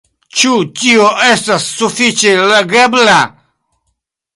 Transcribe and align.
Ĉu 0.39 0.53
tio 0.79 1.11
estas 1.27 1.69
sufiĉe 1.75 2.35
legebla? 2.55 3.23